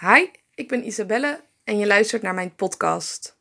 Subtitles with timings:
[0.00, 3.36] Hi, ik ben Isabelle en je luistert naar mijn podcast.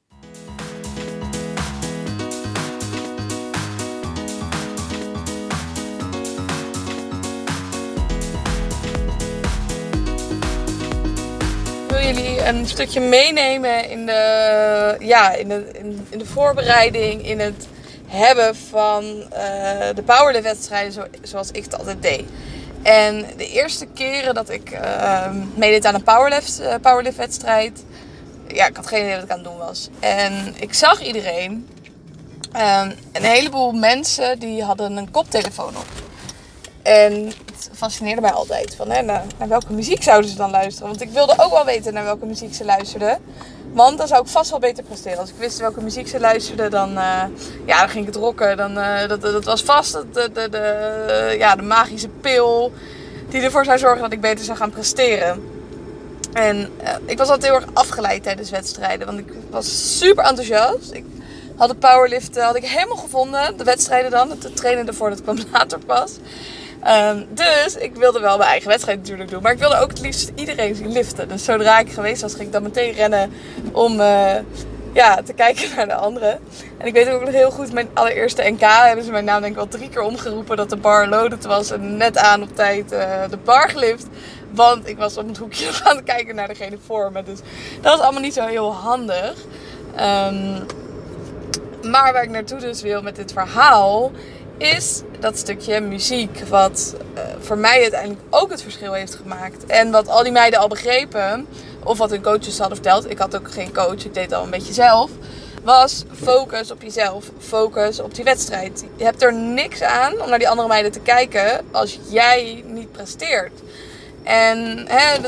[11.88, 15.72] Wil jullie een stukje meenemen in de, ja, in de,
[16.10, 17.68] in, de voorbereiding, in het
[18.08, 19.30] hebben van uh,
[19.96, 22.24] de powerlift-wedstrijden zo, zoals ik het altijd deed.
[22.84, 27.86] En de eerste keren dat ik uh, meedeed aan een powerlift, uh, powerlift-wedstrijd,
[28.48, 29.90] ja, ik had geen idee wat ik aan het doen was.
[30.00, 31.68] En ik zag iedereen,
[32.56, 35.88] um, een heleboel mensen die hadden een koptelefoon op.
[36.82, 37.32] En
[37.76, 38.76] fascineerde mij altijd.
[38.76, 40.90] Van, hè, naar, welke muziek zouden ze dan luisteren?
[40.90, 43.18] Want ik wilde ook wel weten naar welke muziek ze luisterden.
[43.74, 45.20] Want dan zou ik vast wel beter presteren.
[45.20, 47.24] Als ik wist welke muziek ze luisterden, dan, uh,
[47.66, 48.58] ja, dan ging ik het rocken.
[48.58, 52.72] Dan, uh, dat, dat was vast de, de, de, ja, de magische pil
[53.30, 55.44] die ervoor zou zorgen dat ik beter zou gaan presteren.
[56.34, 59.06] En uh, ik was altijd heel erg afgeleid tijdens wedstrijden.
[59.06, 60.92] Want ik was super enthousiast.
[60.92, 61.06] Ik
[61.56, 63.58] had de powerlift had ik helemaal gevonden.
[63.58, 64.30] De wedstrijden dan.
[64.30, 66.12] Het trainen ervoor, dat kwam later pas.
[66.88, 69.42] Um, dus ik wilde wel mijn eigen wedstrijd natuurlijk doen.
[69.42, 71.28] Maar ik wilde ook het liefst iedereen zien liften.
[71.28, 73.34] Dus zodra ik geweest was, ging ik dan meteen rennen
[73.72, 74.36] om uh,
[74.94, 76.40] ja, te kijken naar de anderen.
[76.78, 79.52] En ik weet ook nog heel goed, mijn allereerste NK hebben ze mijn naam denk
[79.52, 81.72] ik wel drie keer omgeroepen dat de bar loaded was.
[81.72, 84.08] En net aan op tijd uh, de bar gelift.
[84.52, 87.24] Want ik was op het hoekje aan het kijken naar degene voor me.
[87.24, 87.40] Dus
[87.82, 89.34] dat was allemaal niet zo heel handig.
[90.00, 90.66] Um,
[91.92, 94.12] maar waar ik naartoe dus wil met dit verhaal
[94.58, 96.40] is dat stukje muziek.
[96.50, 99.66] Wat uh, voor mij uiteindelijk ook het verschil heeft gemaakt.
[99.66, 101.48] En wat al die meiden al begrepen.
[101.84, 103.10] Of wat hun coaches hadden verteld.
[103.10, 105.12] Ik had ook geen coach, ik deed al een beetje zelf.
[105.64, 107.26] Was focus op jezelf.
[107.40, 108.86] Focus op die wedstrijd.
[108.96, 111.66] Je hebt er niks aan om naar die andere meiden te kijken.
[111.72, 113.52] Als jij niet presteert.
[114.24, 115.22] En hè,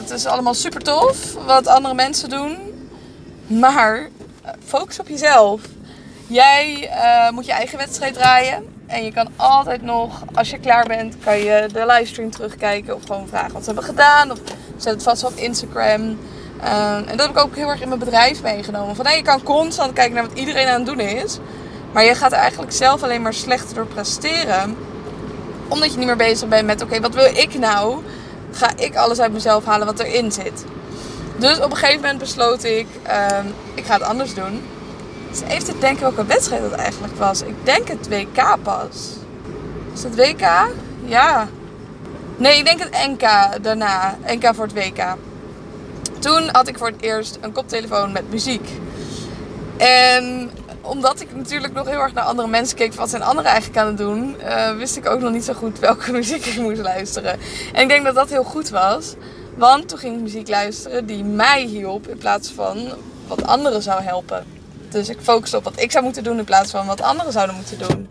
[0.00, 2.58] het is allemaal super tof wat andere mensen doen.
[3.46, 4.08] Maar
[4.64, 5.60] focus op jezelf.
[6.30, 8.64] Jij uh, moet je eigen wedstrijd draaien.
[8.86, 12.94] En je kan altijd nog, als je klaar bent, kan je de livestream terugkijken.
[12.94, 14.30] Of gewoon vragen wat ze hebben gedaan.
[14.30, 14.38] Of
[14.76, 16.00] zet het vast op Instagram.
[16.00, 16.18] Um,
[17.06, 18.96] en dat heb ik ook heel erg in mijn bedrijf meegenomen.
[18.96, 21.38] Van, nee, je kan constant kijken naar wat iedereen aan het doen is.
[21.92, 24.76] Maar je gaat er eigenlijk zelf alleen maar slechter door presteren.
[25.68, 28.02] Omdat je niet meer bezig bent met, oké, wat wil ik nou?
[28.52, 30.64] Ga ik alles uit mezelf halen wat erin zit.
[31.36, 32.86] Dus op een gegeven moment besloot ik,
[33.40, 34.62] um, ik ga het anders doen.
[35.30, 37.42] Dus even te denken welke wedstrijd dat eigenlijk was.
[37.42, 39.16] Ik denk het WK pas.
[39.94, 40.68] Is het WK?
[41.04, 41.48] Ja.
[42.36, 43.20] Nee, ik denk het NK
[43.62, 44.18] daarna.
[44.26, 45.16] NK voor het WK.
[46.18, 48.68] Toen had ik voor het eerst een koptelefoon met muziek.
[49.76, 53.80] En omdat ik natuurlijk nog heel erg naar andere mensen keek, wat zijn anderen eigenlijk
[53.80, 56.80] aan het doen, uh, wist ik ook nog niet zo goed welke muziek ik moest
[56.80, 57.38] luisteren.
[57.72, 59.14] En ik denk dat dat heel goed was.
[59.56, 62.88] Want toen ging ik muziek luisteren die mij hielp in plaats van
[63.26, 64.59] wat anderen zou helpen.
[64.90, 67.56] Dus ik focus op wat ik zou moeten doen in plaats van wat anderen zouden
[67.56, 68.10] moeten doen.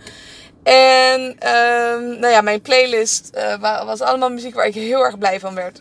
[0.64, 5.40] En um, nou ja, mijn playlist uh, was allemaal muziek waar ik heel erg blij
[5.40, 5.80] van werd.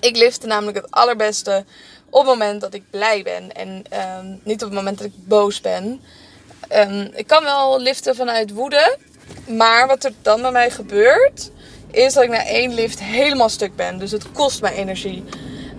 [0.00, 1.64] Ik lifte namelijk het allerbeste
[2.10, 3.52] op het moment dat ik blij ben.
[3.52, 3.84] En
[4.18, 6.00] um, niet op het moment dat ik boos ben.
[6.72, 8.96] Um, ik kan wel liften vanuit woede.
[9.46, 11.50] Maar wat er dan bij mij gebeurt,
[11.90, 13.98] is dat ik na één lift helemaal stuk ben.
[13.98, 15.24] Dus het kost mij energie.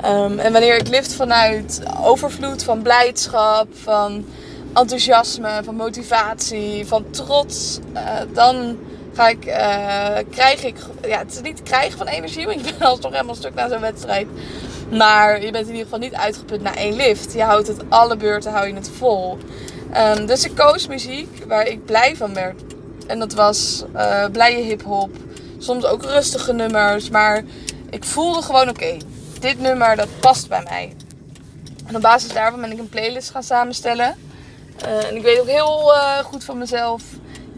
[0.05, 4.25] Um, en wanneer ik lift vanuit overvloed van blijdschap, van
[4.73, 8.01] enthousiasme, van motivatie, van trots, uh,
[8.33, 8.77] dan
[9.13, 12.81] ga ik, uh, krijg ik, ja, het is niet krijgen van energie, want je bent
[12.83, 14.27] alsnog helemaal stuk na zo'n wedstrijd.
[14.91, 17.33] Maar je bent in ieder geval niet uitgeput na één lift.
[17.33, 19.37] Je houdt het alle beurten, hou je het vol.
[20.17, 22.61] Um, dus ik koos muziek waar ik blij van werd.
[23.07, 25.11] En dat was uh, blije hip-hop,
[25.57, 27.43] soms ook rustige nummers, maar
[27.89, 28.97] ik voelde gewoon oké.
[29.43, 30.93] Dit nummer dat past bij mij.
[31.85, 34.15] En op basis daarvan ben ik een playlist gaan samenstellen.
[34.85, 37.03] Uh, en ik weet ook heel uh, goed van mezelf.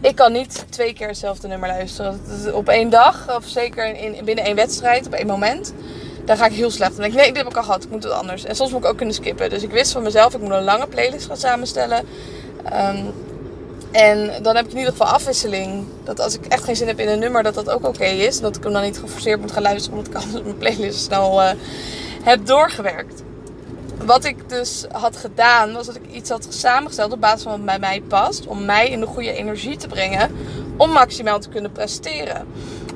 [0.00, 2.20] Ik kan niet twee keer hetzelfde nummer luisteren.
[2.54, 5.72] Op één dag, of zeker in, binnen één wedstrijd, op één moment.
[6.24, 6.90] Daar ga ik heel slecht.
[6.90, 8.44] Dan denk ik, nee, dit heb ik al gehad, ik moet het anders.
[8.44, 9.50] En soms moet ik ook kunnen skippen.
[9.50, 12.06] Dus ik wist van mezelf, ik moet een lange playlist gaan samenstellen.
[12.72, 13.12] Um,
[13.96, 15.84] en dan heb ik in ieder geval afwisseling.
[16.04, 18.40] Dat als ik echt geen zin heb in een nummer, dat dat ook oké is.
[18.40, 21.42] Dat ik hem dan niet geforceerd moet gaan luisteren, omdat ik anders mijn playlist snel
[21.42, 21.50] uh,
[22.22, 23.22] heb doorgewerkt.
[24.04, 27.64] Wat ik dus had gedaan, was dat ik iets had samengesteld op basis van wat
[27.64, 28.46] bij mij past.
[28.46, 30.30] Om mij in de goede energie te brengen.
[30.76, 32.46] Om maximaal te kunnen presteren.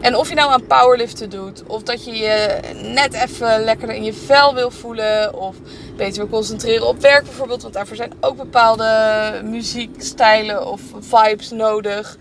[0.01, 4.05] En of je nou aan powerliften doet, of dat je je net even lekkerder in
[4.05, 5.57] je vel wil voelen, of
[5.97, 12.17] beter wil concentreren op werk bijvoorbeeld, want daarvoor zijn ook bepaalde muziekstijlen of vibes nodig.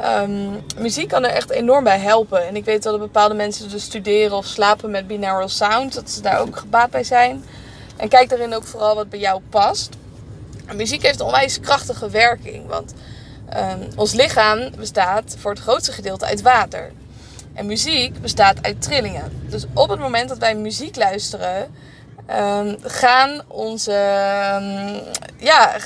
[0.00, 2.46] Ehm, muziek kan er echt enorm bij helpen.
[2.46, 5.94] En ik weet dat bepaalde mensen dus studeren of slapen met binaural sound.
[5.94, 7.44] Dat ze daar ook gebaat bij zijn.
[7.96, 9.90] En kijk daarin ook vooral wat bij jou past.
[10.66, 12.66] En muziek heeft een onwijs krachtige werking.
[12.66, 12.94] Want
[13.48, 16.92] ehm, ons lichaam bestaat voor het grootste gedeelte uit water.
[17.54, 19.46] En muziek bestaat uit trillingen.
[19.48, 21.74] Dus op het moment dat wij muziek luisteren,
[22.30, 23.92] um, gaan onze.
[23.92, 25.00] Um,
[25.38, 25.76] ja,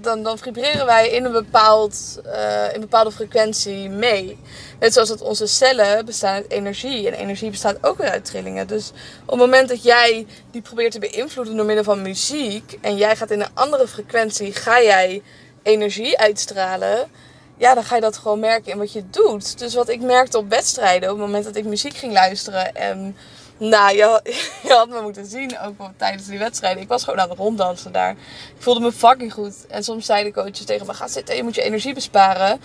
[0.00, 4.38] dan, dan vibreren wij in een, bepaald, uh, in een bepaalde frequentie mee.
[4.80, 7.06] Net zoals dat onze cellen bestaan uit energie.
[7.06, 8.66] En energie bestaat ook weer uit trillingen.
[8.66, 8.92] Dus
[9.24, 12.78] op het moment dat jij die probeert te beïnvloeden door middel van muziek.
[12.80, 15.22] en jij gaat in een andere frequentie, ga jij
[15.62, 17.08] energie uitstralen
[17.56, 19.58] ja, dan ga je dat gewoon merken in wat je doet.
[19.58, 22.74] Dus wat ik merkte op wedstrijden, op het moment dat ik muziek ging luisteren.
[22.74, 23.16] En
[23.56, 24.20] nou, je,
[24.66, 26.82] je had me moeten zien ook tijdens die wedstrijden.
[26.82, 28.10] Ik was gewoon aan het ronddansen daar.
[28.10, 29.66] Ik voelde me fucking goed.
[29.66, 32.60] En soms zeiden coaches tegen me, ga zitten, je moet je energie besparen.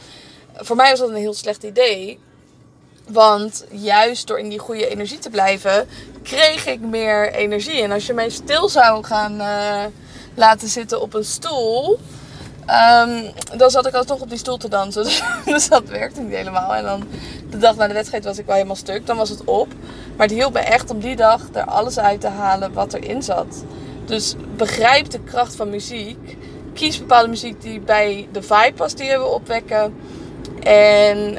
[0.55, 2.19] Voor mij was dat een heel slecht idee.
[3.07, 5.87] Want juist door in die goede energie te blijven,
[6.23, 7.81] kreeg ik meer energie.
[7.81, 9.83] En als je mij stil zou gaan uh,
[10.35, 11.99] laten zitten op een stoel,
[12.61, 15.05] Um, dan zat ik alsnog op die stoel te dansen.
[15.45, 16.75] Dus, dat werkte niet helemaal.
[16.75, 17.03] En dan
[17.49, 19.05] de dag na de wedstrijd was ik wel helemaal stuk.
[19.05, 19.67] Dan was het op.
[20.17, 23.23] Maar het hielp me echt om die dag er alles uit te halen wat erin
[23.23, 23.63] zat.
[24.05, 26.37] Dus begrijp de kracht van muziek.
[26.73, 29.95] Kies bepaalde muziek die bij de vibe past die we opwekken.
[30.63, 31.37] En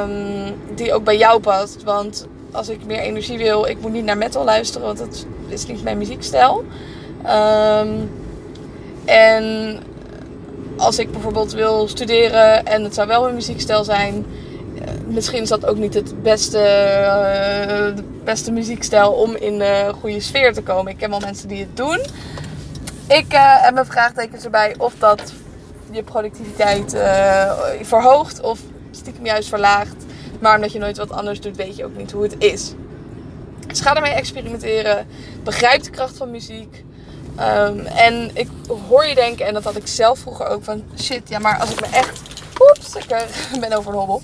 [0.00, 1.82] um, die ook bij jou past.
[1.82, 4.86] Want als ik meer energie wil, ik moet niet naar metal luisteren.
[4.86, 6.64] Want dat is niet mijn muziekstijl.
[7.26, 8.10] Um,
[9.04, 9.78] en
[10.80, 14.26] als ik bijvoorbeeld wil studeren en het zou wel een muziekstijl zijn,
[14.74, 19.92] eh, misschien is dat ook niet het beste, uh, de beste muziekstijl om in de
[20.00, 20.92] goede sfeer te komen.
[20.92, 22.00] Ik ken wel mensen die het doen.
[23.08, 25.32] Ik uh, heb mijn vraagtekens erbij of dat
[25.90, 26.96] je productiviteit
[27.82, 28.60] verhoogt of
[28.90, 30.04] stiekem juist verlaagt.
[30.40, 32.72] Maar omdat je nooit wat anders doet, weet je ook niet hoe het is.
[33.66, 35.06] Dus ga ermee experimenteren.
[35.44, 36.84] Begrijp de kracht van muziek.
[37.38, 38.48] Um, en ik
[38.88, 41.70] hoor je denken, en dat had ik zelf vroeger ook, van shit, ja, maar als
[41.70, 42.20] ik me echt.
[42.60, 44.22] Oeps, ik uh, ben over een hobbel.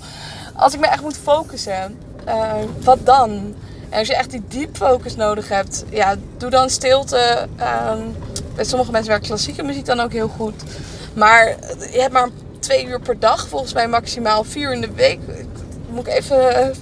[0.55, 3.55] Als ik me echt moet focussen, uh, wat dan?
[3.89, 7.47] En als je echt die diep focus nodig hebt, ja, doe dan stilte.
[7.91, 8.15] Um,
[8.55, 10.63] bij sommige mensen werkt klassieke muziek dan ook heel goed.
[11.13, 11.55] Maar
[11.91, 12.29] je hebt maar
[12.59, 15.19] twee uur per dag, volgens mij maximaal vier in de week.
[15.89, 16.73] Moet ik even.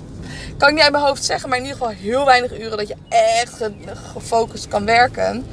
[0.58, 2.88] Kan ik niet uit mijn hoofd zeggen, maar in ieder geval heel weinig uren dat
[2.88, 3.70] je echt
[4.14, 5.46] gefocust kan werken.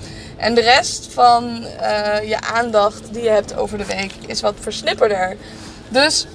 [0.43, 4.55] En de rest van uh, je aandacht die je hebt over de week is wat
[4.61, 5.37] versnipperder.
[5.89, 6.27] Dus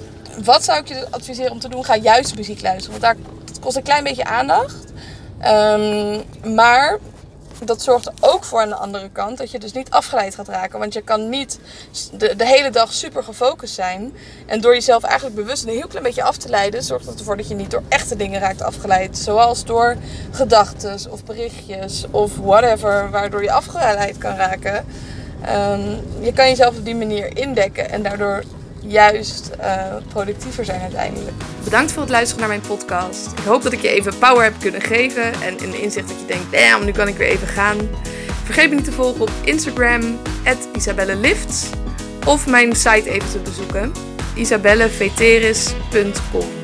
[0.44, 1.84] wat zou ik je adviseren om te doen?
[1.84, 3.00] Ga juist muziek luisteren.
[3.00, 3.26] Want daar
[3.60, 4.84] kost een klein beetje aandacht.
[5.46, 6.22] Um,
[6.54, 6.98] maar
[7.64, 10.48] dat zorgt er ook voor aan de andere kant dat je dus niet afgeleid gaat
[10.48, 10.78] raken.
[10.78, 11.58] Want je kan niet
[12.12, 14.14] de, hele dag super gefocust zijn.
[14.46, 17.36] En door jezelf eigenlijk bewust een heel klein beetje af te leiden, zorgt dat ervoor
[17.36, 19.18] dat je niet door echte dingen raakt afgeleid.
[19.18, 19.96] Zoals door
[20.30, 24.84] gedachten of berichtjes of whatever, waardoor je afgeleid kan raken.
[25.48, 28.42] Um, je kan jezelf op die manier indekken en daardoor
[28.88, 31.36] juist uh, productiever zijn uiteindelijk.
[31.64, 33.38] Bedankt voor het luisteren naar mijn podcast.
[33.38, 36.26] Ik hoop dat ik je even power heb kunnen geven en de inzicht dat je
[36.26, 37.76] denkt, damn, nu kan ik weer even gaan.
[38.44, 40.18] Vergeet me niet te volgen op Instagram,
[40.72, 41.66] isabellelifts.
[42.26, 43.92] Of mijn site even te bezoeken,
[44.34, 46.57] isabelleveteris.com.